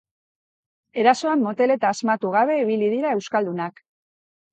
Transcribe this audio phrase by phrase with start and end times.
[1.01, 3.83] Erasoan motel eta asmatu gabe ibili dira euskaldunak.